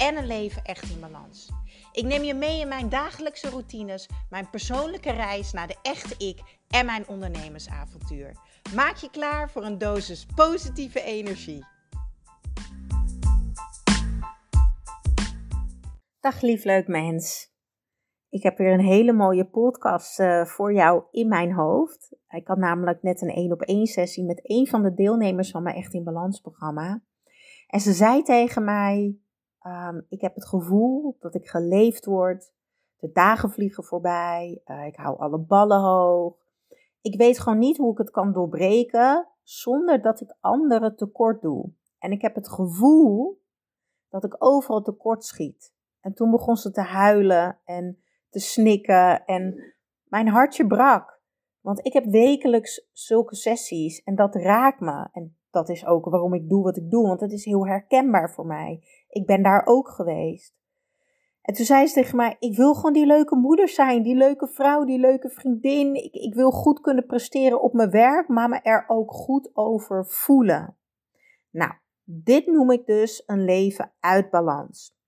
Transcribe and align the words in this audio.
en 0.00 0.16
een 0.16 0.26
leven 0.26 0.64
echt 0.64 0.90
in 0.90 1.00
balans. 1.00 1.50
Ik 1.92 2.04
neem 2.04 2.22
je 2.22 2.34
mee 2.34 2.60
in 2.60 2.68
mijn 2.68 2.88
dagelijkse 2.88 3.50
routines, 3.50 4.08
mijn 4.30 4.50
persoonlijke 4.50 5.10
reis 5.10 5.52
naar 5.52 5.66
de 5.66 5.76
echte 5.82 6.26
ik 6.26 6.40
en 6.68 6.86
mijn 6.86 7.08
ondernemersavontuur. 7.08 8.36
Maak 8.74 8.96
je 8.96 9.10
klaar 9.10 9.50
voor 9.50 9.64
een 9.64 9.78
dosis 9.78 10.26
positieve 10.34 11.02
energie. 11.02 11.64
Dag 16.20 16.40
lief 16.40 16.64
leuk 16.64 16.86
mens. 16.86 17.52
Ik 18.28 18.42
heb 18.42 18.58
weer 18.58 18.72
een 18.72 18.84
hele 18.84 19.12
mooie 19.12 19.46
podcast 19.46 20.20
uh, 20.20 20.44
voor 20.44 20.72
jou 20.72 21.04
in 21.10 21.28
mijn 21.28 21.52
hoofd. 21.52 22.16
Ik 22.28 22.46
had 22.46 22.58
namelijk 22.58 23.02
net 23.02 23.22
een 23.22 23.30
één 23.30 23.52
op 23.52 23.62
één 23.62 23.86
sessie 23.86 24.24
met 24.24 24.40
een 24.42 24.66
van 24.66 24.82
de 24.82 24.94
deelnemers 24.94 25.50
van 25.50 25.62
mijn 25.62 25.76
Echt 25.76 25.94
in 25.94 26.04
Balans 26.04 26.40
programma. 26.40 27.02
En 27.66 27.80
ze 27.80 27.92
zei 27.92 28.22
tegen 28.22 28.64
mij: 28.64 29.18
um, 29.66 30.06
Ik 30.08 30.20
heb 30.20 30.34
het 30.34 30.46
gevoel 30.46 31.16
dat 31.20 31.34
ik 31.34 31.48
geleefd 31.48 32.04
word. 32.04 32.52
De 32.96 33.10
dagen 33.12 33.50
vliegen 33.50 33.84
voorbij. 33.84 34.60
Uh, 34.66 34.86
ik 34.86 34.96
hou 34.96 35.18
alle 35.18 35.38
ballen 35.38 35.80
hoog. 35.80 36.34
Ik 37.00 37.16
weet 37.16 37.38
gewoon 37.38 37.58
niet 37.58 37.76
hoe 37.76 37.92
ik 37.92 37.98
het 37.98 38.10
kan 38.10 38.32
doorbreken 38.32 39.28
zonder 39.42 40.02
dat 40.02 40.20
ik 40.20 40.36
anderen 40.40 40.96
tekort 40.96 41.42
doe. 41.42 41.72
En 41.98 42.12
ik 42.12 42.22
heb 42.22 42.34
het 42.34 42.48
gevoel 42.48 43.42
dat 44.08 44.24
ik 44.24 44.36
overal 44.38 44.82
tekort 44.82 45.24
schiet. 45.24 45.74
En 46.00 46.14
toen 46.14 46.30
begon 46.30 46.56
ze 46.56 46.70
te 46.70 46.80
huilen 46.80 47.58
en 47.64 48.02
te 48.28 48.38
snikken 48.38 49.24
en 49.24 49.74
mijn 50.04 50.28
hartje 50.28 50.66
brak. 50.66 51.20
Want 51.60 51.86
ik 51.86 51.92
heb 51.92 52.04
wekelijks 52.04 52.88
zulke 52.92 53.34
sessies 53.34 54.02
en 54.02 54.14
dat 54.14 54.34
raakt 54.34 54.80
me. 54.80 55.08
En 55.12 55.38
dat 55.50 55.68
is 55.68 55.86
ook 55.86 56.04
waarom 56.04 56.34
ik 56.34 56.48
doe 56.48 56.62
wat 56.62 56.76
ik 56.76 56.90
doe, 56.90 57.06
want 57.06 57.20
het 57.20 57.32
is 57.32 57.44
heel 57.44 57.66
herkenbaar 57.66 58.30
voor 58.30 58.46
mij. 58.46 58.82
Ik 59.08 59.26
ben 59.26 59.42
daar 59.42 59.66
ook 59.66 59.88
geweest. 59.88 60.58
En 61.42 61.54
toen 61.54 61.64
zei 61.64 61.86
ze 61.86 61.94
tegen 61.94 62.16
mij: 62.16 62.36
Ik 62.38 62.56
wil 62.56 62.74
gewoon 62.74 62.92
die 62.92 63.06
leuke 63.06 63.36
moeder 63.36 63.68
zijn, 63.68 64.02
die 64.02 64.16
leuke 64.16 64.46
vrouw, 64.46 64.84
die 64.84 64.98
leuke 64.98 65.30
vriendin. 65.30 65.94
Ik, 65.94 66.14
ik 66.14 66.34
wil 66.34 66.50
goed 66.50 66.80
kunnen 66.80 67.06
presteren 67.06 67.60
op 67.60 67.72
mijn 67.72 67.90
werk, 67.90 68.28
maar 68.28 68.48
me 68.48 68.60
er 68.60 68.84
ook 68.88 69.12
goed 69.12 69.50
over 69.52 70.06
voelen. 70.06 70.76
Nou, 71.50 71.72
dit 72.04 72.46
noem 72.46 72.70
ik 72.70 72.86
dus 72.86 73.22
een 73.26 73.44
leven 73.44 73.92
uit 74.00 74.30
balans. 74.30 74.98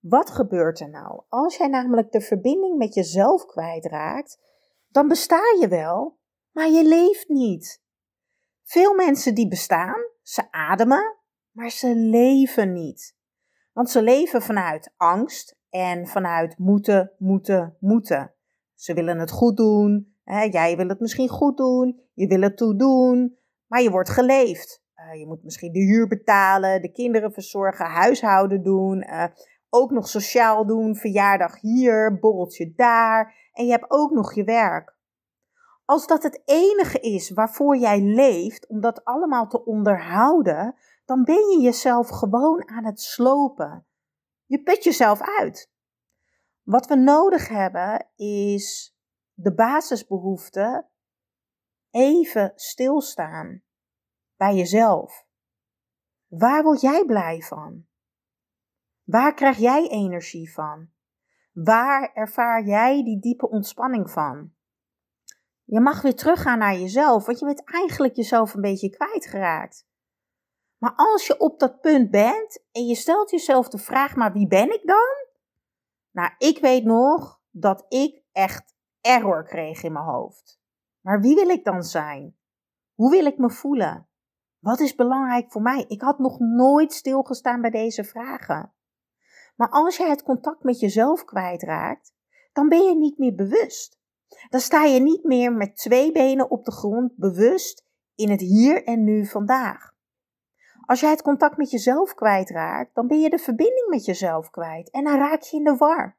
Wat 0.00 0.30
gebeurt 0.30 0.80
er 0.80 0.90
nou? 0.90 1.22
Als 1.28 1.56
jij 1.56 1.68
namelijk 1.68 2.12
de 2.12 2.20
verbinding 2.20 2.76
met 2.76 2.94
jezelf 2.94 3.46
kwijtraakt, 3.46 4.40
dan 4.88 5.08
besta 5.08 5.40
je 5.60 5.68
wel, 5.68 6.18
maar 6.52 6.68
je 6.68 6.84
leeft 6.84 7.28
niet. 7.28 7.82
Veel 8.68 8.94
mensen 8.94 9.34
die 9.34 9.48
bestaan, 9.48 9.96
ze 10.22 10.50
ademen, 10.50 11.16
maar 11.50 11.70
ze 11.70 11.94
leven 11.94 12.72
niet. 12.72 13.16
Want 13.72 13.90
ze 13.90 14.02
leven 14.02 14.42
vanuit 14.42 14.92
angst 14.96 15.58
en 15.70 16.06
vanuit 16.06 16.58
moeten, 16.58 17.12
moeten, 17.18 17.76
moeten. 17.80 18.34
Ze 18.74 18.94
willen 18.94 19.18
het 19.18 19.30
goed 19.30 19.56
doen. 19.56 20.14
Hè? 20.24 20.42
Jij 20.42 20.76
wil 20.76 20.88
het 20.88 21.00
misschien 21.00 21.28
goed 21.28 21.56
doen. 21.56 22.00
Je 22.14 22.26
wil 22.26 22.40
het 22.40 22.56
toe 22.56 22.76
doen. 22.76 23.38
Maar 23.66 23.82
je 23.82 23.90
wordt 23.90 24.10
geleefd. 24.10 24.82
Uh, 24.96 25.20
je 25.20 25.26
moet 25.26 25.44
misschien 25.44 25.72
de 25.72 25.82
huur 25.82 26.08
betalen, 26.08 26.82
de 26.82 26.92
kinderen 26.92 27.32
verzorgen, 27.32 27.86
huishouden 27.86 28.62
doen. 28.62 29.02
Uh, 29.02 29.24
ook 29.68 29.90
nog 29.90 30.08
sociaal 30.08 30.66
doen, 30.66 30.96
verjaardag 30.96 31.60
hier, 31.60 32.18
borreltje 32.18 32.72
daar. 32.76 33.34
En 33.52 33.64
je 33.64 33.70
hebt 33.70 33.90
ook 33.90 34.10
nog 34.10 34.34
je 34.34 34.44
werk. 34.44 34.96
Als 35.88 36.06
dat 36.06 36.22
het 36.22 36.42
enige 36.44 37.00
is 37.00 37.30
waarvoor 37.30 37.76
jij 37.76 38.00
leeft, 38.00 38.66
om 38.66 38.80
dat 38.80 39.04
allemaal 39.04 39.48
te 39.48 39.64
onderhouden, 39.64 40.74
dan 41.04 41.24
ben 41.24 41.48
je 41.48 41.60
jezelf 41.60 42.08
gewoon 42.08 42.68
aan 42.68 42.84
het 42.84 43.00
slopen. 43.00 43.86
Je 44.46 44.62
put 44.62 44.84
jezelf 44.84 45.20
uit. 45.38 45.72
Wat 46.62 46.86
we 46.86 46.94
nodig 46.94 47.48
hebben 47.48 48.06
is 48.16 48.96
de 49.32 49.54
basisbehoeften 49.54 50.88
even 51.90 52.52
stilstaan 52.54 53.62
bij 54.36 54.54
jezelf. 54.54 55.26
Waar 56.26 56.62
word 56.62 56.80
jij 56.80 57.04
blij 57.04 57.40
van? 57.40 57.86
Waar 59.02 59.34
krijg 59.34 59.56
jij 59.56 59.88
energie 59.88 60.52
van? 60.52 60.90
Waar 61.52 62.12
ervaar 62.12 62.64
jij 62.64 63.04
die 63.04 63.20
diepe 63.20 63.48
ontspanning 63.48 64.10
van? 64.10 64.56
Je 65.70 65.80
mag 65.80 66.02
weer 66.02 66.14
teruggaan 66.14 66.58
naar 66.58 66.78
jezelf, 66.78 67.26
want 67.26 67.38
je 67.38 67.44
bent 67.44 67.64
eigenlijk 67.64 68.16
jezelf 68.16 68.54
een 68.54 68.60
beetje 68.60 68.90
kwijtgeraakt. 68.90 69.86
Maar 70.78 70.92
als 70.96 71.26
je 71.26 71.38
op 71.38 71.58
dat 71.58 71.80
punt 71.80 72.10
bent 72.10 72.64
en 72.72 72.86
je 72.86 72.94
stelt 72.94 73.30
jezelf 73.30 73.68
de 73.68 73.78
vraag, 73.78 74.16
maar 74.16 74.32
wie 74.32 74.46
ben 74.46 74.72
ik 74.72 74.86
dan? 74.86 75.26
Nou, 76.10 76.30
ik 76.38 76.58
weet 76.58 76.84
nog 76.84 77.40
dat 77.50 77.84
ik 77.88 78.22
echt 78.32 78.74
error 79.00 79.44
kreeg 79.44 79.82
in 79.82 79.92
mijn 79.92 80.04
hoofd. 80.04 80.60
Maar 81.00 81.20
wie 81.20 81.34
wil 81.34 81.48
ik 81.48 81.64
dan 81.64 81.82
zijn? 81.82 82.36
Hoe 82.94 83.10
wil 83.10 83.24
ik 83.24 83.38
me 83.38 83.50
voelen? 83.50 84.08
Wat 84.58 84.80
is 84.80 84.94
belangrijk 84.94 85.52
voor 85.52 85.62
mij? 85.62 85.84
Ik 85.88 86.00
had 86.00 86.18
nog 86.18 86.38
nooit 86.38 86.92
stilgestaan 86.92 87.60
bij 87.60 87.70
deze 87.70 88.04
vragen. 88.04 88.72
Maar 89.56 89.70
als 89.70 89.96
je 89.96 90.06
het 90.06 90.22
contact 90.22 90.62
met 90.62 90.80
jezelf 90.80 91.24
kwijtraakt, 91.24 92.14
dan 92.52 92.68
ben 92.68 92.82
je 92.82 92.96
niet 92.96 93.18
meer 93.18 93.34
bewust. 93.34 93.97
Dan 94.48 94.60
sta 94.60 94.84
je 94.84 95.00
niet 95.00 95.24
meer 95.24 95.52
met 95.52 95.76
twee 95.76 96.12
benen 96.12 96.50
op 96.50 96.64
de 96.64 96.72
grond 96.72 97.16
bewust 97.16 97.84
in 98.14 98.30
het 98.30 98.40
hier 98.40 98.84
en 98.84 99.04
nu 99.04 99.26
vandaag. 99.26 99.96
Als 100.86 101.00
jij 101.00 101.10
het 101.10 101.22
contact 101.22 101.56
met 101.56 101.70
jezelf 101.70 102.14
kwijtraakt, 102.14 102.94
dan 102.94 103.06
ben 103.06 103.20
je 103.20 103.30
de 103.30 103.38
verbinding 103.38 103.88
met 103.88 104.04
jezelf 104.04 104.50
kwijt 104.50 104.90
en 104.90 105.04
dan 105.04 105.18
raak 105.18 105.42
je 105.42 105.56
in 105.56 105.64
de 105.64 105.76
war. 105.76 106.16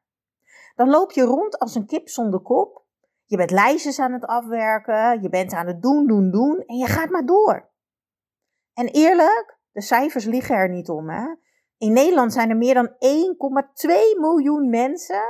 Dan 0.74 0.88
loop 0.88 1.12
je 1.12 1.22
rond 1.22 1.58
als 1.58 1.74
een 1.74 1.86
kip 1.86 2.08
zonder 2.08 2.40
kop. 2.40 2.84
Je 3.24 3.36
bent 3.36 3.50
lijstjes 3.50 3.98
aan 3.98 4.12
het 4.12 4.24
afwerken, 4.24 5.22
je 5.22 5.28
bent 5.28 5.52
aan 5.52 5.66
het 5.66 5.82
doen, 5.82 6.06
doen, 6.06 6.30
doen 6.30 6.62
en 6.66 6.76
je 6.76 6.86
gaat 6.86 7.10
maar 7.10 7.26
door. 7.26 7.70
En 8.74 8.86
eerlijk, 8.86 9.58
de 9.72 9.82
cijfers 9.82 10.24
liggen 10.24 10.56
er 10.56 10.68
niet 10.68 10.88
om. 10.88 11.08
Hè? 11.08 11.34
In 11.78 11.92
Nederland 11.92 12.32
zijn 12.32 12.50
er 12.50 12.56
meer 12.56 12.74
dan 12.74 12.88
1,2 12.88 12.96
miljoen 14.18 14.68
mensen 14.68 15.22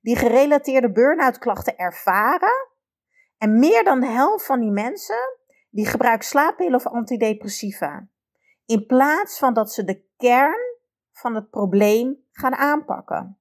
die 0.00 0.16
gerelateerde 0.16 0.92
burn-out 0.92 1.38
klachten 1.38 1.76
ervaren. 1.76 2.68
En 3.38 3.58
meer 3.58 3.84
dan 3.84 4.00
de 4.00 4.06
helft 4.06 4.46
van 4.46 4.60
die 4.60 4.70
mensen 4.70 5.38
die 5.70 5.86
gebruikt 5.86 6.24
slaappillen 6.24 6.74
of 6.74 6.86
antidepressiva. 6.86 8.08
In 8.66 8.86
plaats 8.86 9.38
van 9.38 9.54
dat 9.54 9.72
ze 9.72 9.84
de 9.84 10.04
kern 10.16 10.78
van 11.12 11.34
het 11.34 11.50
probleem 11.50 12.16
gaan 12.32 12.54
aanpakken. 12.54 13.38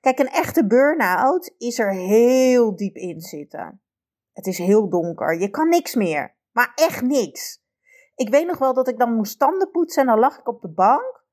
Kijk, 0.00 0.18
een 0.18 0.28
echte 0.28 0.66
burn-out 0.66 1.54
is 1.58 1.78
er 1.78 1.92
heel 1.92 2.76
diep 2.76 2.94
in 2.94 3.20
zitten. 3.20 3.82
Het 4.32 4.46
is 4.46 4.58
heel 4.58 4.88
donker. 4.88 5.40
Je 5.40 5.50
kan 5.50 5.68
niks 5.68 5.94
meer. 5.94 6.34
Maar 6.52 6.72
echt 6.74 7.02
niks. 7.02 7.62
Ik 8.14 8.28
weet 8.28 8.46
nog 8.46 8.58
wel 8.58 8.74
dat 8.74 8.88
ik 8.88 8.98
dan 8.98 9.14
moest 9.14 9.38
tanden 9.38 9.70
poetsen 9.70 10.02
en 10.02 10.08
dan 10.08 10.18
lag 10.18 10.38
ik 10.38 10.48
op 10.48 10.60
de 10.60 10.68
bank. 10.68 11.23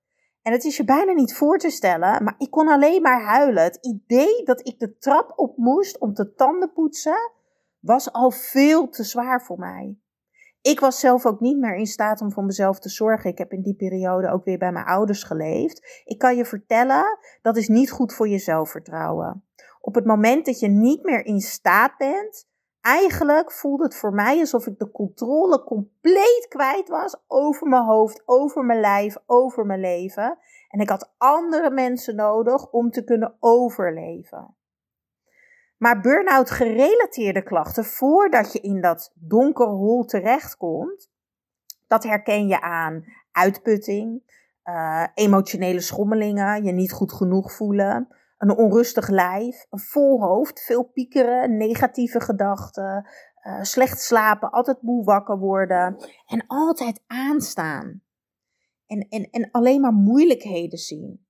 En 0.42 0.52
het 0.52 0.64
is 0.64 0.78
je 0.78 0.84
bijna 0.84 1.12
niet 1.12 1.36
voor 1.36 1.58
te 1.58 1.70
stellen, 1.70 2.24
maar 2.24 2.36
ik 2.38 2.52
kon 2.52 2.68
alleen 2.68 3.02
maar 3.02 3.24
huilen. 3.24 3.64
Het 3.64 3.78
idee 3.82 4.44
dat 4.44 4.68
ik 4.68 4.80
de 4.80 4.98
trap 4.98 5.34
op 5.36 5.58
moest 5.58 6.00
om 6.00 6.14
te 6.14 6.34
tanden 6.34 6.74
poetsen, 6.74 7.32
was 7.80 8.12
al 8.12 8.32
veel 8.32 8.90
te 8.90 9.04
zwaar 9.04 9.44
voor 9.44 9.60
mij. 9.60 9.98
Ik 10.62 10.80
was 10.80 11.00
zelf 11.00 11.26
ook 11.26 11.40
niet 11.40 11.58
meer 11.58 11.76
in 11.76 11.86
staat 11.86 12.22
om 12.22 12.32
voor 12.32 12.44
mezelf 12.44 12.80
te 12.80 12.90
zorgen. 12.90 13.30
Ik 13.30 13.38
heb 13.38 13.52
in 13.52 13.62
die 13.62 13.76
periode 13.76 14.32
ook 14.32 14.46
weer 14.46 14.58
bij 14.58 14.72
mijn 14.72 14.86
ouders 14.86 15.24
geleefd. 15.24 16.04
Ik 16.06 16.18
kan 16.18 16.36
je 16.36 16.46
vertellen, 16.46 17.18
dat 17.42 17.58
is 17.58 17.68
niet 17.68 17.92
goed 17.92 18.14
voor 18.14 18.28
je 18.28 18.40
zelfvertrouwen. 18.40 19.46
Op 19.80 19.96
het 19.96 20.06
moment 20.06 20.46
dat 20.46 20.60
je 20.60 20.68
niet 20.68 21.04
meer 21.04 21.26
in 21.26 21.40
staat 21.40 21.98
bent, 21.98 22.50
eigenlijk 22.82 23.52
voelde 23.52 23.84
het 23.84 23.96
voor 23.96 24.14
mij 24.14 24.40
alsof 24.40 24.68
ik 24.68 24.80
de 24.80 24.92
controle 24.92 25.64
compleet 25.64 26.46
kwijt 26.50 26.90
was 26.90 27.24
over 27.28 27.68
mijn 27.68 27.84
hoofd, 27.84 28.22
over 28.26 28.64
mijn 28.66 28.80
lijf, 28.80 29.18
over 29.26 29.66
mijn 29.66 29.80
leven. 29.80 30.38
En 30.70 30.80
ik 30.80 30.90
had 30.90 31.14
andere 31.18 31.72
mensen 31.72 32.16
nodig 32.16 32.70
om 32.70 32.92
te 32.92 33.04
kunnen 33.04 33.36
overleven. 33.40 34.56
Maar 35.78 36.02
burn-out 36.02 36.52
gerelateerde 36.52 37.44
klachten, 37.44 37.86
voordat 37.86 38.54
je 38.54 38.60
in 38.60 38.82
dat 38.82 39.12
donkere 39.16 39.70
hol 39.70 40.06
terechtkomt, 40.06 41.12
dat 41.88 42.04
herken 42.04 42.48
je 42.48 42.62
aan 42.62 43.06
uitputting, 43.32 44.24
uh, 44.66 45.08
emotionele 45.14 45.80
schommelingen, 45.80 46.64
je 46.64 46.72
niet 46.72 46.92
goed 46.92 47.14
genoeg 47.14 47.54
voelen, 47.54 48.08
een 48.42 48.58
onrustig 48.58 49.08
lijf, 49.08 49.66
een 49.70 49.80
vol 49.80 50.22
hoofd, 50.22 50.62
veel 50.62 50.84
piekeren, 50.84 51.58
negatieve 51.58 52.20
gedachten, 52.20 53.10
uh, 53.44 53.62
slecht 53.62 54.02
slapen, 54.02 54.52
altijd 54.52 54.82
moe 54.82 55.04
wakker 55.04 55.40
worden 55.40 56.06
en 56.26 56.44
altijd 56.48 57.04
aanstaan. 57.08 58.02
En, 58.86 59.08
en, 59.10 59.30
en 59.30 59.52
alleen 59.52 59.82
maar 59.82 59.94
moeilijkheden 59.94 60.80
zien. 60.80 61.26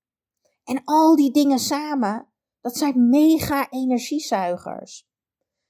En 0.63 0.81
al 0.83 1.15
die 1.15 1.31
dingen 1.31 1.59
samen, 1.59 2.27
dat 2.61 2.77
zijn 2.77 3.09
mega 3.09 3.69
energiezuigers. 3.69 5.09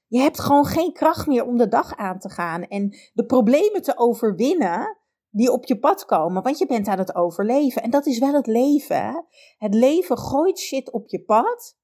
Je 0.06 0.20
hebt 0.20 0.40
gewoon 0.40 0.66
geen 0.66 0.92
kracht 0.92 1.26
meer 1.26 1.46
om 1.46 1.56
de 1.56 1.68
dag 1.68 1.96
aan 1.96 2.18
te 2.18 2.28
gaan 2.30 2.62
en 2.62 2.96
de 3.12 3.24
problemen 3.26 3.82
te 3.82 3.96
overwinnen 3.96 4.98
die 5.32 5.52
op 5.52 5.64
je 5.64 5.78
pad 5.78 6.04
komen, 6.04 6.42
want 6.42 6.58
je 6.58 6.66
bent 6.66 6.86
aan 6.88 6.98
het 6.98 7.14
overleven. 7.14 7.82
En 7.82 7.90
dat 7.90 8.06
is 8.06 8.18
wel 8.18 8.34
het 8.34 8.46
leven. 8.46 9.26
Het 9.58 9.74
leven 9.74 10.18
gooit 10.18 10.58
shit 10.58 10.92
op 10.92 11.08
je 11.08 11.24
pad 11.24 11.76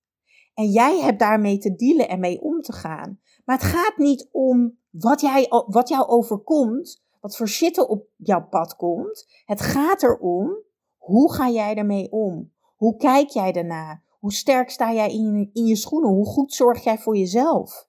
en 0.55 0.67
jij 0.71 1.01
hebt 1.01 1.19
daarmee 1.19 1.59
te 1.59 1.75
dealen 1.75 2.09
en 2.09 2.21
mee 2.21 2.41
om 2.41 2.61
te 2.61 2.73
gaan. 2.73 3.21
Maar 3.45 3.57
het 3.57 3.67
gaat 3.67 3.97
niet 3.97 4.29
om 4.33 4.79
wat, 4.91 5.21
jij, 5.21 5.47
wat 5.67 5.89
jou 5.89 6.07
overkomt, 6.07 7.05
wat 7.21 7.37
voor 7.37 7.49
shit 7.49 7.77
er 7.77 7.87
op 7.87 8.07
jouw 8.17 8.49
pad 8.49 8.77
komt. 8.77 9.27
Het 9.45 9.61
gaat 9.61 10.03
erom, 10.03 10.63
hoe 10.97 11.33
ga 11.33 11.49
jij 11.49 11.75
ermee 11.75 12.13
om? 12.13 12.53
Hoe 12.77 12.97
kijk 12.97 13.29
jij 13.29 13.53
ernaar? 13.53 14.05
Hoe 14.19 14.33
sterk 14.33 14.71
sta 14.71 14.93
jij 14.93 15.11
in 15.13 15.51
in 15.53 15.65
je 15.65 15.77
schoenen? 15.77 16.11
Hoe 16.11 16.27
goed 16.27 16.53
zorg 16.53 16.85
jij 16.85 16.99
voor 16.99 17.17
jezelf? 17.17 17.89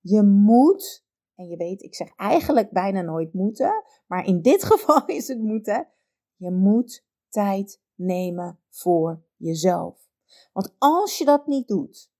Je 0.00 0.22
moet, 0.22 1.01
en 1.42 1.48
je 1.48 1.56
weet, 1.56 1.82
ik 1.82 1.94
zeg 1.94 2.08
eigenlijk 2.16 2.70
bijna 2.70 3.00
nooit 3.00 3.32
moeten, 3.32 3.84
maar 4.06 4.26
in 4.26 4.42
dit 4.42 4.64
geval 4.72 5.06
is 5.06 5.28
het 5.28 5.38
moeten. 5.38 5.88
Je 6.36 6.50
moet 6.50 7.06
tijd 7.28 7.82
nemen 7.94 8.58
voor 8.68 9.22
jezelf. 9.36 10.08
Want 10.52 10.74
als 10.78 11.18
je 11.18 11.24
dat 11.24 11.46
niet 11.46 11.68
doet 11.68 12.10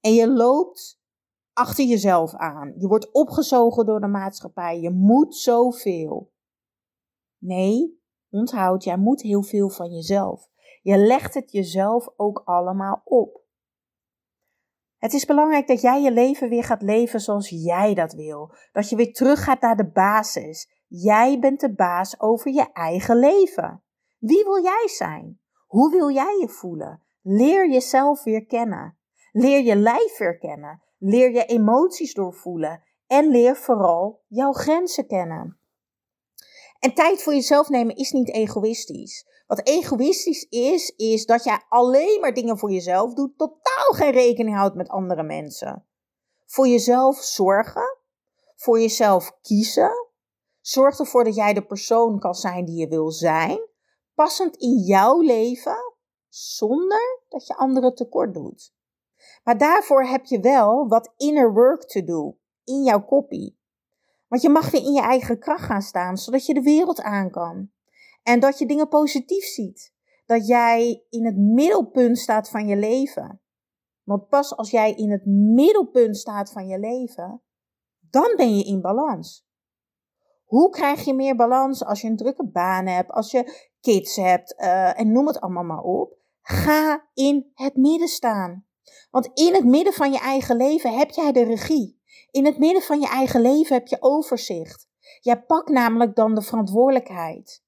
en 0.00 0.14
je 0.14 0.32
loopt 0.32 1.02
achter 1.52 1.84
jezelf 1.84 2.34
aan, 2.34 2.74
je 2.76 2.86
wordt 2.86 3.12
opgezogen 3.12 3.86
door 3.86 4.00
de 4.00 4.06
maatschappij, 4.06 4.80
je 4.80 4.90
moet 4.90 5.36
zoveel. 5.36 6.32
Nee, 7.38 8.00
onthoud, 8.30 8.84
jij 8.84 8.98
moet 8.98 9.22
heel 9.22 9.42
veel 9.42 9.68
van 9.68 9.90
jezelf. 9.90 10.48
Je 10.82 10.96
legt 10.96 11.34
het 11.34 11.52
jezelf 11.52 12.08
ook 12.16 12.42
allemaal 12.44 13.00
op. 13.04 13.46
Het 14.98 15.12
is 15.12 15.24
belangrijk 15.24 15.66
dat 15.66 15.80
jij 15.80 16.02
je 16.02 16.12
leven 16.12 16.48
weer 16.48 16.64
gaat 16.64 16.82
leven 16.82 17.20
zoals 17.20 17.48
jij 17.48 17.94
dat 17.94 18.12
wil. 18.12 18.54
Dat 18.72 18.88
je 18.88 18.96
weer 18.96 19.12
terug 19.12 19.44
gaat 19.44 19.60
naar 19.60 19.76
de 19.76 19.90
basis. 19.90 20.82
Jij 20.86 21.38
bent 21.38 21.60
de 21.60 21.74
baas 21.74 22.20
over 22.20 22.52
je 22.52 22.72
eigen 22.72 23.16
leven. 23.16 23.82
Wie 24.18 24.44
wil 24.44 24.62
jij 24.62 24.88
zijn? 24.88 25.40
Hoe 25.66 25.90
wil 25.90 26.10
jij 26.10 26.38
je 26.40 26.48
voelen? 26.48 27.02
Leer 27.22 27.70
jezelf 27.70 28.22
weer 28.22 28.46
kennen. 28.46 28.98
Leer 29.32 29.62
je 29.62 29.76
lijf 29.76 30.18
weer 30.18 30.38
kennen. 30.38 30.82
Leer 30.98 31.30
je 31.32 31.44
emoties 31.44 32.14
doorvoelen. 32.14 32.82
En 33.06 33.28
leer 33.28 33.56
vooral 33.56 34.22
jouw 34.26 34.52
grenzen 34.52 35.06
kennen. 35.06 35.58
En 36.78 36.94
tijd 36.94 37.22
voor 37.22 37.34
jezelf 37.34 37.68
nemen 37.68 37.96
is 37.96 38.10
niet 38.10 38.32
egoïstisch. 38.32 39.26
Wat 39.46 39.66
egoïstisch 39.66 40.46
is, 40.48 40.90
is 40.96 41.26
dat 41.26 41.44
jij 41.44 41.64
alleen 41.68 42.20
maar 42.20 42.34
dingen 42.34 42.58
voor 42.58 42.70
jezelf 42.70 43.14
doet, 43.14 43.38
totaal 43.38 43.92
geen 43.92 44.10
rekening 44.10 44.56
houdt 44.56 44.74
met 44.74 44.88
andere 44.88 45.22
mensen. 45.22 45.86
Voor 46.46 46.68
jezelf 46.68 47.16
zorgen, 47.16 47.98
voor 48.56 48.80
jezelf 48.80 49.38
kiezen. 49.42 50.06
Zorg 50.60 50.98
ervoor 50.98 51.24
dat 51.24 51.34
jij 51.34 51.54
de 51.54 51.66
persoon 51.66 52.18
kan 52.18 52.34
zijn 52.34 52.64
die 52.64 52.76
je 52.76 52.88
wil 52.88 53.10
zijn, 53.10 53.60
passend 54.14 54.56
in 54.56 54.76
jouw 54.78 55.20
leven, 55.20 55.94
zonder 56.28 57.22
dat 57.28 57.46
je 57.46 57.56
anderen 57.56 57.94
tekort 57.94 58.34
doet. 58.34 58.72
Maar 59.44 59.58
daarvoor 59.58 60.04
heb 60.04 60.24
je 60.24 60.40
wel 60.40 60.88
wat 60.88 61.12
inner 61.16 61.52
work 61.52 61.88
te 61.88 62.04
doen 62.04 62.38
in 62.64 62.82
jouw 62.82 63.04
koppie. 63.04 63.57
Want 64.28 64.42
je 64.42 64.48
mag 64.48 64.70
weer 64.70 64.82
in 64.82 64.92
je 64.92 65.00
eigen 65.00 65.38
kracht 65.38 65.64
gaan 65.64 65.82
staan, 65.82 66.16
zodat 66.16 66.46
je 66.46 66.54
de 66.54 66.62
wereld 66.62 67.00
aan 67.00 67.30
kan. 67.30 67.70
En 68.22 68.40
dat 68.40 68.58
je 68.58 68.66
dingen 68.66 68.88
positief 68.88 69.44
ziet. 69.44 69.92
Dat 70.26 70.46
jij 70.46 71.04
in 71.10 71.24
het 71.24 71.36
middelpunt 71.36 72.18
staat 72.18 72.48
van 72.48 72.66
je 72.66 72.76
leven. 72.76 73.40
Want 74.02 74.28
pas 74.28 74.56
als 74.56 74.70
jij 74.70 74.92
in 74.92 75.10
het 75.10 75.26
middelpunt 75.26 76.16
staat 76.16 76.52
van 76.52 76.66
je 76.66 76.78
leven, 76.78 77.42
dan 78.10 78.32
ben 78.36 78.56
je 78.56 78.64
in 78.64 78.80
balans. 78.80 79.46
Hoe 80.44 80.70
krijg 80.70 81.04
je 81.04 81.14
meer 81.14 81.36
balans 81.36 81.84
als 81.84 82.00
je 82.00 82.08
een 82.08 82.16
drukke 82.16 82.46
baan 82.46 82.86
hebt, 82.86 83.10
als 83.10 83.30
je 83.30 83.70
kids 83.80 84.16
hebt 84.16 84.54
uh, 84.58 85.00
en 85.00 85.12
noem 85.12 85.26
het 85.26 85.40
allemaal 85.40 85.64
maar 85.64 85.82
op? 85.82 86.16
Ga 86.40 87.08
in 87.14 87.50
het 87.54 87.76
midden 87.76 88.08
staan. 88.08 88.66
Want 89.10 89.30
in 89.34 89.54
het 89.54 89.64
midden 89.64 89.92
van 89.92 90.12
je 90.12 90.18
eigen 90.18 90.56
leven 90.56 90.98
heb 90.98 91.10
jij 91.10 91.32
de 91.32 91.44
regie. 91.44 91.97
In 92.30 92.44
het 92.44 92.58
midden 92.58 92.82
van 92.82 93.00
je 93.00 93.08
eigen 93.08 93.40
leven 93.40 93.74
heb 93.74 93.86
je 93.86 93.96
overzicht. 94.02 94.88
Jij 95.20 95.42
pakt 95.42 95.68
namelijk 95.68 96.14
dan 96.14 96.34
de 96.34 96.42
verantwoordelijkheid. 96.42 97.62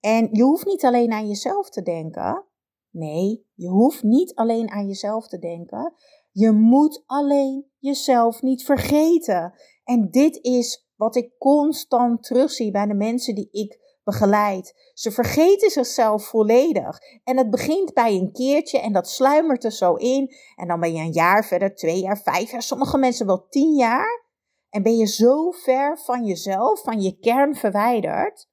En 0.00 0.28
je 0.32 0.42
hoeft 0.42 0.66
niet 0.66 0.84
alleen 0.84 1.12
aan 1.12 1.28
jezelf 1.28 1.70
te 1.70 1.82
denken. 1.82 2.46
Nee, 2.90 3.46
je 3.54 3.68
hoeft 3.68 4.02
niet 4.02 4.34
alleen 4.34 4.70
aan 4.70 4.86
jezelf 4.86 5.28
te 5.28 5.38
denken. 5.38 5.94
Je 6.30 6.50
moet 6.50 7.02
alleen 7.06 7.70
jezelf 7.78 8.42
niet 8.42 8.64
vergeten. 8.64 9.54
En 9.84 10.10
dit 10.10 10.36
is 10.36 10.86
wat 10.96 11.16
ik 11.16 11.38
constant 11.38 12.22
terugzie 12.22 12.70
bij 12.70 12.86
de 12.86 12.94
mensen 12.94 13.34
die 13.34 13.48
ik 13.50 13.81
begeleid. 14.04 14.90
Ze 14.94 15.10
vergeten 15.10 15.70
zichzelf 15.70 16.24
volledig. 16.24 16.98
En 17.24 17.36
het 17.36 17.50
begint 17.50 17.94
bij 17.94 18.14
een 18.14 18.32
keertje 18.32 18.80
en 18.80 18.92
dat 18.92 19.08
sluimert 19.08 19.64
er 19.64 19.72
zo 19.72 19.94
in. 19.94 20.34
En 20.56 20.68
dan 20.68 20.80
ben 20.80 20.92
je 20.92 21.00
een 21.00 21.12
jaar 21.12 21.44
verder, 21.44 21.74
twee 21.74 22.00
jaar, 22.00 22.18
vijf 22.18 22.50
jaar, 22.50 22.62
sommige 22.62 22.98
mensen 22.98 23.26
wel 23.26 23.46
tien 23.48 23.74
jaar. 23.74 24.24
En 24.70 24.82
ben 24.82 24.96
je 24.96 25.06
zo 25.06 25.50
ver 25.50 25.98
van 25.98 26.24
jezelf, 26.24 26.82
van 26.82 27.00
je 27.00 27.18
kern 27.18 27.56
verwijderd, 27.56 28.50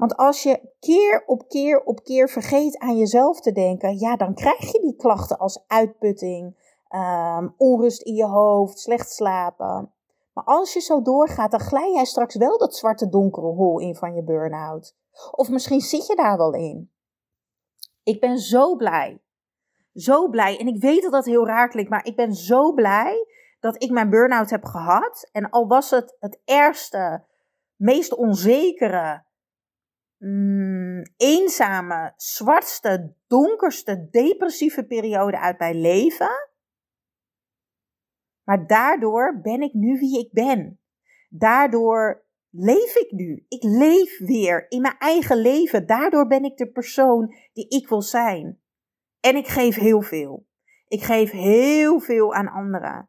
want 0.00 0.16
als 0.16 0.42
je 0.42 0.72
keer 0.78 1.22
op 1.26 1.48
keer 1.48 1.82
op 1.84 2.04
keer 2.04 2.28
vergeet 2.28 2.78
aan 2.78 2.98
jezelf 2.98 3.40
te 3.40 3.52
denken, 3.52 3.98
ja, 3.98 4.16
dan 4.16 4.34
krijg 4.34 4.72
je 4.72 4.80
die 4.80 4.96
klachten 4.96 5.38
als 5.38 5.64
uitputting, 5.66 6.56
ehm, 6.88 7.48
onrust 7.56 8.02
in 8.02 8.14
je 8.14 8.24
hoofd, 8.24 8.78
slecht 8.78 9.10
slapen. 9.10 9.92
Maar 10.44 10.56
als 10.56 10.72
je 10.72 10.80
zo 10.80 11.02
doorgaat, 11.02 11.50
dan 11.50 11.60
glij 11.60 11.92
jij 11.92 12.04
straks 12.04 12.36
wel 12.36 12.58
dat 12.58 12.76
zwarte 12.76 13.08
donkere 13.08 13.46
hol 13.46 13.80
in 13.80 13.94
van 13.94 14.14
je 14.14 14.24
burn-out. 14.24 14.96
Of 15.30 15.48
misschien 15.48 15.80
zit 15.80 16.06
je 16.06 16.14
daar 16.14 16.36
wel 16.36 16.54
in. 16.54 16.92
Ik 18.02 18.20
ben 18.20 18.38
zo 18.38 18.76
blij. 18.76 19.22
Zo 19.94 20.28
blij. 20.28 20.58
En 20.58 20.66
ik 20.66 20.82
weet 20.82 21.02
dat 21.02 21.12
dat 21.12 21.24
heel 21.24 21.46
raar 21.46 21.68
klinkt, 21.68 21.90
maar 21.90 22.04
ik 22.04 22.16
ben 22.16 22.34
zo 22.34 22.72
blij 22.72 23.26
dat 23.60 23.82
ik 23.82 23.90
mijn 23.90 24.10
burn-out 24.10 24.50
heb 24.50 24.64
gehad. 24.64 25.28
En 25.32 25.50
al 25.50 25.66
was 25.66 25.90
het 25.90 26.16
het 26.20 26.40
ergste, 26.44 27.24
meest 27.76 28.14
onzekere, 28.14 29.24
mm, 30.18 31.02
eenzame, 31.16 32.12
zwartste, 32.16 33.14
donkerste, 33.26 34.08
depressieve 34.10 34.84
periode 34.84 35.38
uit 35.38 35.58
mijn 35.58 35.80
leven. 35.80 36.49
Maar 38.50 38.66
daardoor 38.66 39.40
ben 39.42 39.60
ik 39.60 39.74
nu 39.74 39.98
wie 39.98 40.18
ik 40.18 40.32
ben. 40.32 40.80
Daardoor 41.28 42.24
leef 42.48 42.94
ik 42.96 43.10
nu. 43.10 43.44
Ik 43.48 43.62
leef 43.62 44.18
weer 44.18 44.66
in 44.68 44.80
mijn 44.80 44.98
eigen 44.98 45.36
leven. 45.36 45.86
Daardoor 45.86 46.26
ben 46.26 46.44
ik 46.44 46.56
de 46.56 46.70
persoon 46.70 47.34
die 47.52 47.68
ik 47.68 47.88
wil 47.88 48.02
zijn. 48.02 48.60
En 49.20 49.36
ik 49.36 49.46
geef 49.46 49.76
heel 49.76 50.02
veel. 50.02 50.46
Ik 50.88 51.02
geef 51.02 51.30
heel 51.30 52.00
veel 52.00 52.34
aan 52.34 52.48
anderen. 52.48 53.08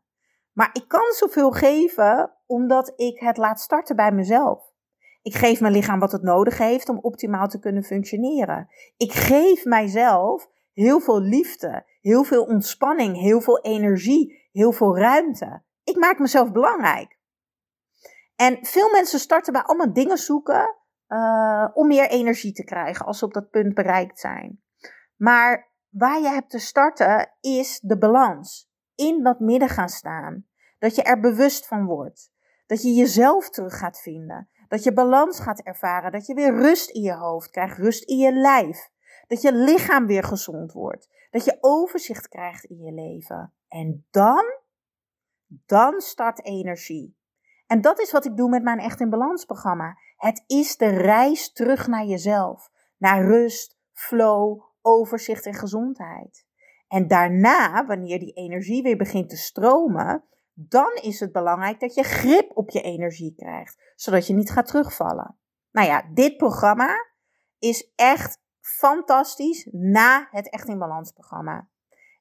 Maar 0.52 0.70
ik 0.74 0.88
kan 0.88 1.12
zoveel 1.12 1.52
geven 1.52 2.32
omdat 2.46 2.94
ik 2.96 3.20
het 3.20 3.38
laat 3.38 3.60
starten 3.60 3.96
bij 3.96 4.12
mezelf. 4.12 4.74
Ik 5.22 5.34
geef 5.34 5.62
mijn 5.62 5.74
lichaam 5.74 6.00
wat 6.00 6.12
het 6.12 6.24
nodig 6.24 6.58
heeft 6.58 6.90
om 6.90 7.00
optimaal 7.00 7.48
te 7.48 7.60
kunnen 7.60 7.84
functioneren. 7.84 8.68
Ik 8.98 9.12
geef 9.12 9.66
mijzelf 9.66 10.50
heel 10.74 11.00
veel 11.00 11.22
liefde, 11.22 11.86
heel 12.02 12.24
veel 12.24 12.44
ontspanning, 12.44 13.18
heel 13.18 13.42
veel 13.42 13.62
energie, 13.62 14.41
heel 14.52 14.72
veel 14.72 14.98
ruimte. 14.98 15.64
Ik 15.84 15.96
maak 15.96 16.20
mezelf 16.20 16.52
belangrijk. 16.52 17.20
En 18.36 18.66
veel 18.66 18.92
mensen 18.92 19.20
starten 19.20 19.54
bij 19.54 19.62
allemaal 19.62 19.94
dingen 19.94 20.18
zoeken 20.18 20.76
uh, 21.08 21.68
om 21.74 21.88
meer 21.88 22.10
energie 22.10 22.54
te 22.54 22.64
krijgen 22.64 23.06
als 23.06 23.20
ze 23.20 23.26
op 23.26 23.34
dat 23.34 23.50
punt 23.50 23.74
bereikt 23.74 24.20
zijn. 24.20 24.62
Maar 25.16 25.72
waar 25.90 26.22
je 26.22 26.28
hebt 26.28 26.50
te 26.50 26.60
starten 26.60 27.32
is 27.40 27.80
de 27.80 27.98
balans. 27.98 28.70
In 28.96 29.24
dat 29.24 29.40
midden 29.40 29.70
gaan 29.70 29.90
staan. 29.90 30.46
Dat 30.80 30.96
je 30.96 31.04
er 31.04 31.20
bewust 31.20 31.68
van 31.68 31.86
wordt. 31.86 32.32
Dat 32.66 32.82
je 32.82 32.94
jezelf 32.94 33.50
terug 33.50 33.78
gaat 33.78 34.00
vinden. 34.00 34.50
Dat 34.68 34.84
je 34.84 34.94
balans 34.94 35.40
gaat 35.40 35.62
ervaren. 35.62 36.12
Dat 36.12 36.26
je 36.26 36.34
weer 36.34 36.54
rust 36.54 36.90
in 36.90 37.02
je 37.02 37.14
hoofd 37.14 37.50
krijgt, 37.50 37.78
rust 37.78 38.04
in 38.04 38.18
je 38.18 38.34
lijf. 38.34 38.90
Dat 39.28 39.42
je 39.42 39.54
lichaam 39.54 40.06
weer 40.06 40.24
gezond 40.24 40.72
wordt. 40.72 41.28
Dat 41.30 41.46
je 41.46 41.58
overzicht 41.60 42.28
krijgt 42.28 42.64
in 42.64 42.78
je 42.78 42.92
leven. 42.92 43.54
En 43.72 44.08
dan, 44.10 44.44
dan 45.48 46.02
start 46.02 46.44
energie. 46.44 47.18
En 47.68 47.82
dat 47.82 48.00
is 48.00 48.12
wat 48.12 48.26
ik 48.26 48.38
doe 48.38 48.50
met 48.50 48.64
mijn 48.64 48.80
Echt 48.80 49.00
in 49.00 49.10
Balans 49.10 49.46
programma. 49.46 49.98
Het 50.18 50.44
is 50.48 50.78
de 50.78 50.90
reis 50.90 51.52
terug 51.52 51.88
naar 51.88 52.06
jezelf. 52.06 52.70
Naar 52.98 53.26
rust, 53.26 53.78
flow, 53.94 54.62
overzicht 54.82 55.46
en 55.46 55.54
gezondheid. 55.54 56.46
En 56.88 57.08
daarna, 57.08 57.86
wanneer 57.86 58.20
die 58.20 58.34
energie 58.34 58.84
weer 58.84 58.98
begint 58.98 59.30
te 59.30 59.38
stromen, 59.38 60.24
dan 60.54 60.94
is 61.02 61.20
het 61.20 61.32
belangrijk 61.32 61.80
dat 61.80 61.94
je 61.94 62.04
grip 62.04 62.52
op 62.54 62.70
je 62.70 62.82
energie 62.82 63.36
krijgt, 63.36 63.94
zodat 63.96 64.28
je 64.28 64.34
niet 64.34 64.52
gaat 64.52 64.68
terugvallen. 64.68 65.38
Nou 65.72 65.88
ja, 65.88 66.10
dit 66.14 66.38
programma 66.38 67.06
is 67.60 67.92
echt 67.96 68.42
fantastisch 68.60 69.68
na 69.72 70.28
het 70.32 70.50
Echt 70.50 70.68
in 70.68 70.80
Balans 70.80 71.12
programma. 71.12 71.70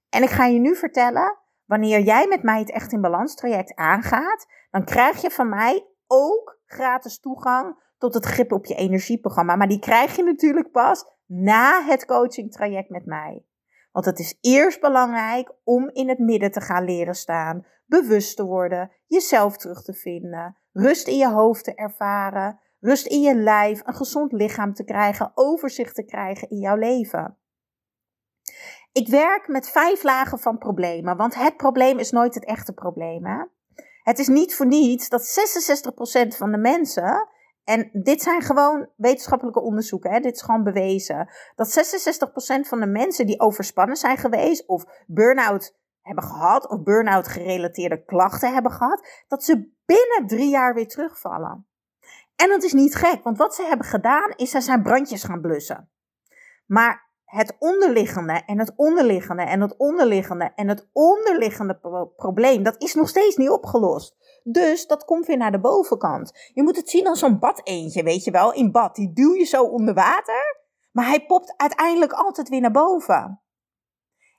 En 0.09 0.23
ik 0.23 0.31
ga 0.31 0.47
je 0.47 0.59
nu 0.59 0.77
vertellen, 0.77 1.40
wanneer 1.71 2.01
jij 2.01 2.27
met 2.27 2.43
mij 2.43 2.59
het 2.59 2.71
Echt 2.71 2.93
in 2.93 3.01
Balans 3.01 3.35
traject 3.35 3.75
aangaat, 3.75 4.47
dan 4.71 4.85
krijg 4.85 5.23
je 5.23 5.31
van 5.31 5.49
mij 5.49 5.87
ook 6.07 6.59
gratis 6.67 7.21
toegang 7.21 7.83
tot 7.99 8.15
het 8.15 8.25
grip 8.25 8.53
op 8.53 8.67
je 8.67 8.75
energieprogramma. 8.75 9.57
Maar 9.57 9.69
die 9.69 9.79
krijg 9.79 10.17
je 10.17 10.25
natuurlijk 10.25 10.71
pas 10.71 11.05
na 11.27 11.83
het 11.85 12.05
coaching 12.05 12.53
traject 12.53 12.91
met 12.91 13.07
mij. 13.07 13.45
Want 13.93 14.05
het 14.05 14.19
is 14.19 14.39
eerst 14.41 14.81
belangrijk 14.81 15.53
om 15.65 15.89
in 15.89 16.09
het 16.09 16.19
midden 16.19 16.51
te 16.51 16.61
gaan 16.61 16.85
leren 16.85 17.15
staan, 17.15 17.67
bewust 17.87 18.37
te 18.37 18.45
worden, 18.45 18.91
jezelf 19.07 19.57
terug 19.57 19.83
te 19.83 19.95
vinden, 19.95 20.57
rust 20.73 21.09
in 21.09 21.17
je 21.17 21.29
hoofd 21.29 21.65
te 21.65 21.75
ervaren, 21.75 22.61
rust 22.81 23.07
in 23.07 23.21
je 23.21 23.35
lijf, 23.35 23.81
een 23.85 23.95
gezond 23.95 24.33
lichaam 24.33 24.75
te 24.75 24.85
krijgen, 24.85 25.33
overzicht 25.35 25.95
te 25.95 26.05
krijgen 26.05 26.49
in 26.51 26.59
jouw 26.59 26.77
leven. 26.77 27.39
Ik 28.93 29.09
werk 29.09 29.49
met 29.49 29.71
vijf 29.71 30.03
lagen 30.03 30.39
van 30.39 30.59
problemen, 30.59 31.17
want 31.17 31.35
het 31.35 31.57
probleem 31.57 31.99
is 31.99 32.11
nooit 32.11 32.35
het 32.35 32.45
echte 32.45 32.73
probleem. 32.73 33.27
Hè? 33.27 33.45
Het 34.03 34.19
is 34.19 34.29
niet 34.29 34.55
voor 34.55 34.67
niets 34.67 35.09
dat 35.09 35.23
66% 36.33 36.37
van 36.37 36.51
de 36.51 36.59
mensen, 36.59 37.29
en 37.65 37.91
dit 37.93 38.23
zijn 38.23 38.43
gewoon 38.43 38.89
wetenschappelijke 38.97 39.61
onderzoeken, 39.61 40.11
hè, 40.11 40.21
dit 40.21 40.35
is 40.35 40.43
gewoon 40.43 40.65
bewezen, 40.65 41.29
dat 41.55 41.71
66% 41.71 42.69
van 42.69 42.81
de 42.81 42.87
mensen 42.87 43.27
die 43.27 43.41
overspannen 43.41 43.97
zijn 43.97 44.17
geweest 44.17 44.67
of 44.67 44.85
burn-out 45.07 45.79
hebben 46.03 46.25
gehad 46.25 46.69
of 46.69 46.83
burn-out 46.83 47.29
gerelateerde 47.29 48.05
klachten 48.05 48.53
hebben 48.53 48.73
gehad, 48.73 49.25
dat 49.29 49.45
ze 49.45 49.71
binnen 49.85 50.27
drie 50.27 50.49
jaar 50.49 50.75
weer 50.75 50.89
terugvallen. 50.89 51.67
En 52.37 52.49
dat 52.49 52.63
is 52.63 52.73
niet 52.73 52.95
gek, 52.95 53.23
want 53.23 53.39
wat 53.39 53.55
ze 53.55 53.63
hebben 53.63 53.87
gedaan 53.87 54.33
is 54.37 54.51
ze 54.51 54.61
zijn 54.61 54.83
brandjes 54.83 55.25
gaan 55.25 55.41
blussen. 55.41 55.91
Maar 56.67 57.10
het 57.31 57.57
onderliggende 57.59 58.43
en 58.47 58.59
het 58.59 58.73
onderliggende 58.77 59.43
en 59.43 59.61
het 59.61 59.77
onderliggende 59.77 60.53
en 60.55 60.69
het 60.69 60.89
onderliggende 60.93 61.79
probleem, 62.17 62.63
dat 62.63 62.83
is 62.83 62.95
nog 62.95 63.09
steeds 63.09 63.37
niet 63.37 63.51
opgelost. 63.51 64.17
Dus 64.43 64.87
dat 64.87 65.05
komt 65.05 65.27
weer 65.27 65.37
naar 65.37 65.53
de 65.53 65.61
bovenkant. 65.61 66.51
Je 66.55 66.63
moet 66.63 66.77
het 66.77 66.91
zien 66.91 67.07
als 67.07 67.19
zo'n 67.19 67.39
bad 67.39 67.61
eentje, 67.65 68.03
weet 68.03 68.25
je 68.25 68.31
wel, 68.31 68.53
in 68.53 68.73
bad. 68.73 68.95
Die 68.95 69.13
duw 69.13 69.35
je 69.35 69.45
zo 69.45 69.63
onder 69.63 69.95
water, 69.95 70.61
maar 70.93 71.07
hij 71.07 71.27
popt 71.27 71.55
uiteindelijk 71.57 72.13
altijd 72.13 72.49
weer 72.49 72.61
naar 72.61 72.71
boven. 72.71 73.41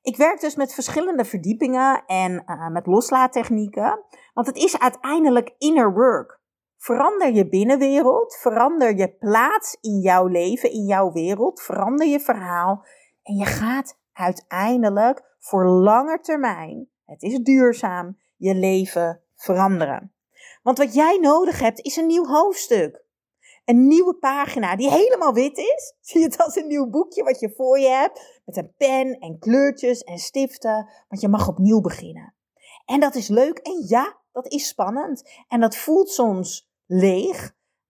Ik 0.01 0.17
werk 0.17 0.39
dus 0.39 0.55
met 0.55 0.73
verschillende 0.73 1.25
verdiepingen 1.25 2.03
en 2.05 2.43
uh, 2.45 2.67
met 2.67 2.85
loslaattechnieken, 2.85 4.03
want 4.33 4.47
het 4.47 4.57
is 4.57 4.79
uiteindelijk 4.79 5.55
inner 5.57 5.93
work. 5.93 6.40
Verander 6.83 7.33
je 7.33 7.47
binnenwereld, 7.47 8.35
verander 8.35 8.97
je 8.97 9.09
plaats 9.09 9.77
in 9.81 9.99
jouw 9.99 10.27
leven, 10.27 10.71
in 10.71 10.85
jouw 10.85 11.11
wereld, 11.11 11.61
verander 11.61 12.07
je 12.07 12.19
verhaal 12.19 12.85
en 13.23 13.35
je 13.35 13.45
gaat 13.45 13.97
uiteindelijk 14.13 15.35
voor 15.39 15.65
lange 15.65 16.19
termijn, 16.19 16.89
het 17.05 17.21
is 17.21 17.39
duurzaam, 17.39 18.17
je 18.37 18.55
leven 18.55 19.21
veranderen. 19.35 20.13
Want 20.63 20.77
wat 20.77 20.93
jij 20.93 21.17
nodig 21.17 21.59
hebt 21.59 21.79
is 21.79 21.95
een 21.95 22.05
nieuw 22.05 22.25
hoofdstuk. 22.25 23.03
Een 23.65 23.87
nieuwe 23.87 24.15
pagina 24.15 24.75
die 24.75 24.89
helemaal 24.89 25.33
wit 25.33 25.57
is. 25.57 25.93
Zie 26.01 26.19
je 26.19 26.25
het 26.25 26.37
als 26.37 26.55
een 26.55 26.67
nieuw 26.67 26.89
boekje 26.89 27.23
wat 27.23 27.39
je 27.39 27.53
voor 27.55 27.79
je 27.79 27.89
hebt. 27.89 28.41
Met 28.45 28.57
een 28.57 28.73
pen 28.77 29.19
en 29.19 29.39
kleurtjes 29.39 30.01
en 30.01 30.17
stiften. 30.17 30.89
Want 31.09 31.21
je 31.21 31.27
mag 31.27 31.47
opnieuw 31.47 31.81
beginnen. 31.81 32.33
En 32.85 32.99
dat 32.99 33.15
is 33.15 33.27
leuk. 33.27 33.57
En 33.57 33.85
ja, 33.87 34.17
dat 34.31 34.47
is 34.47 34.67
spannend. 34.67 35.29
En 35.47 35.59
dat 35.59 35.75
voelt 35.75 36.09
soms 36.09 36.69
leeg. 36.91 37.43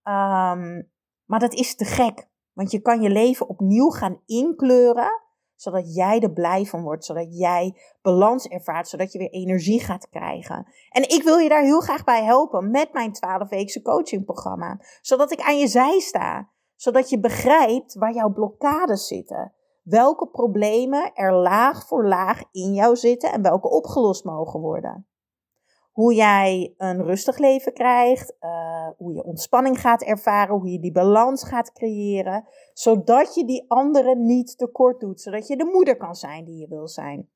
Um, 0.03 0.89
maar 1.25 1.39
dat 1.39 1.53
is 1.53 1.75
te 1.75 1.85
gek. 1.85 2.29
Want 2.53 2.71
je 2.71 2.79
kan 2.79 3.01
je 3.01 3.09
leven 3.09 3.49
opnieuw 3.49 3.89
gaan 3.89 4.21
inkleuren. 4.25 5.19
Zodat 5.55 5.95
jij 5.95 6.19
er 6.19 6.33
blij 6.33 6.65
van 6.65 6.81
wordt. 6.81 7.05
Zodat 7.05 7.37
jij 7.37 7.77
balans 8.01 8.47
ervaart. 8.47 8.87
Zodat 8.87 9.11
je 9.11 9.17
weer 9.17 9.29
energie 9.29 9.79
gaat 9.79 10.09
krijgen. 10.09 10.67
En 10.89 11.09
ik 11.09 11.23
wil 11.23 11.37
je 11.37 11.49
daar 11.49 11.63
heel 11.63 11.79
graag 11.79 12.03
bij 12.03 12.23
helpen. 12.23 12.71
Met 12.71 12.93
mijn 12.93 13.11
12-weekse 13.15 13.81
coachingprogramma. 13.81 14.79
Zodat 15.01 15.31
ik 15.31 15.41
aan 15.41 15.57
je 15.57 15.67
zij 15.67 15.99
sta. 15.99 16.49
Zodat 16.75 17.09
je 17.09 17.19
begrijpt 17.19 17.93
waar 17.93 18.13
jouw 18.13 18.33
blokkades 18.33 19.07
zitten. 19.07 19.53
Welke 19.83 20.27
problemen 20.27 21.11
er 21.13 21.33
laag 21.33 21.87
voor 21.87 22.07
laag 22.07 22.43
in 22.51 22.73
jou 22.73 22.95
zitten. 22.95 23.31
En 23.31 23.41
welke 23.41 23.69
opgelost 23.69 24.23
mogen 24.23 24.59
worden 24.59 25.10
hoe 25.91 26.13
jij 26.13 26.73
een 26.77 27.03
rustig 27.03 27.37
leven 27.37 27.73
krijgt, 27.73 28.33
uh, 28.41 28.87
hoe 28.97 29.13
je 29.13 29.23
ontspanning 29.23 29.79
gaat 29.79 30.01
ervaren, 30.01 30.55
hoe 30.55 30.71
je 30.71 30.79
die 30.79 30.91
balans 30.91 31.43
gaat 31.43 31.71
creëren, 31.71 32.47
zodat 32.73 33.35
je 33.35 33.45
die 33.45 33.65
anderen 33.67 34.25
niet 34.25 34.57
tekort 34.57 34.99
doet, 34.99 35.21
zodat 35.21 35.47
je 35.47 35.57
de 35.57 35.65
moeder 35.65 35.97
kan 35.97 36.15
zijn 36.15 36.45
die 36.45 36.57
je 36.57 36.67
wil 36.67 36.87
zijn. 36.87 37.29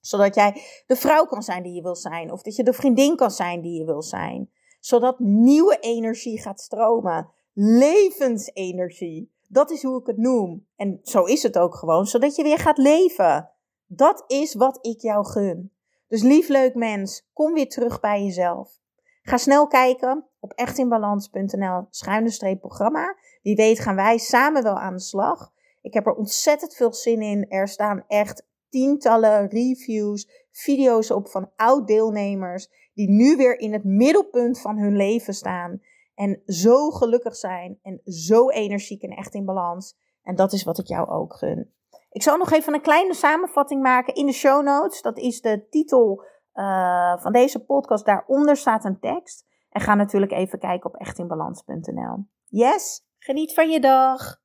Zodat 0.00 0.34
jij 0.34 0.62
de 0.86 0.96
vrouw 0.96 1.24
kan 1.24 1.42
zijn 1.42 1.62
die 1.62 1.74
je 1.74 1.82
wil 1.82 1.96
zijn, 1.96 2.32
of 2.32 2.42
dat 2.42 2.56
je 2.56 2.64
de 2.64 2.72
vriendin 2.72 3.16
kan 3.16 3.30
zijn 3.30 3.60
die 3.60 3.78
je 3.78 3.84
wil 3.84 4.02
zijn. 4.02 4.50
Zodat 4.80 5.18
nieuwe 5.18 5.78
energie 5.80 6.40
gaat 6.40 6.60
stromen. 6.60 7.30
Levensenergie. 7.52 9.30
Dat 9.48 9.70
is 9.70 9.82
hoe 9.82 10.00
ik 10.00 10.06
het 10.06 10.16
noem. 10.16 10.66
En 10.76 11.00
zo 11.02 11.24
is 11.24 11.42
het 11.42 11.58
ook 11.58 11.74
gewoon, 11.74 12.06
zodat 12.06 12.36
je 12.36 12.42
weer 12.42 12.58
gaat 12.58 12.78
leven. 12.78 13.50
Dat 13.86 14.24
is 14.26 14.54
wat 14.54 14.78
ik 14.80 15.00
jou 15.00 15.26
gun. 15.26 15.72
Dus 16.12 16.22
lief 16.22 16.48
leuk 16.48 16.74
mens, 16.74 17.28
kom 17.32 17.52
weer 17.52 17.68
terug 17.68 18.00
bij 18.00 18.24
jezelf. 18.24 18.80
Ga 19.22 19.36
snel 19.36 19.66
kijken 19.66 20.28
op 20.40 20.52
echtinbalans.nl 20.52 21.86
schuine 21.90 22.30
streep 22.30 22.60
programma. 22.60 23.16
Wie 23.42 23.56
weet 23.56 23.80
gaan 23.80 23.94
wij 23.94 24.18
samen 24.18 24.62
wel 24.62 24.78
aan 24.78 24.94
de 24.94 25.00
slag. 25.00 25.52
Ik 25.80 25.94
heb 25.94 26.06
er 26.06 26.14
ontzettend 26.14 26.74
veel 26.74 26.92
zin 26.92 27.22
in. 27.22 27.48
Er 27.48 27.68
staan 27.68 28.04
echt 28.06 28.46
tientallen 28.68 29.48
reviews, 29.48 30.46
video's 30.50 31.10
op 31.10 31.28
van 31.28 31.50
oud-deelnemers 31.56 32.90
die 32.94 33.10
nu 33.10 33.36
weer 33.36 33.58
in 33.58 33.72
het 33.72 33.84
middelpunt 33.84 34.60
van 34.60 34.78
hun 34.78 34.96
leven 34.96 35.34
staan. 35.34 35.80
En 36.14 36.42
zo 36.46 36.90
gelukkig 36.90 37.36
zijn 37.36 37.78
en 37.82 38.00
zo 38.04 38.50
energiek 38.50 39.02
en 39.02 39.10
echt 39.10 39.34
in 39.34 39.44
balans. 39.44 39.96
En 40.22 40.34
dat 40.34 40.52
is 40.52 40.64
wat 40.64 40.78
ik 40.78 40.86
jou 40.86 41.08
ook 41.08 41.34
gun. 41.34 41.72
Ik 42.12 42.22
zal 42.22 42.36
nog 42.36 42.50
even 42.50 42.74
een 42.74 42.80
kleine 42.80 43.14
samenvatting 43.14 43.82
maken 43.82 44.14
in 44.14 44.26
de 44.26 44.32
show 44.32 44.62
notes. 44.62 45.02
Dat 45.02 45.18
is 45.18 45.40
de 45.40 45.66
titel 45.68 46.24
uh, 46.54 47.18
van 47.18 47.32
deze 47.32 47.64
podcast. 47.64 48.04
Daaronder 48.04 48.56
staat 48.56 48.84
een 48.84 48.98
tekst. 49.00 49.46
En 49.70 49.80
ga 49.80 49.94
natuurlijk 49.94 50.32
even 50.32 50.58
kijken 50.58 50.90
op 50.90 51.00
echtinbalans.nl. 51.00 52.26
Yes, 52.48 53.06
geniet 53.18 53.54
van 53.54 53.70
je 53.70 53.80
dag. 53.80 54.40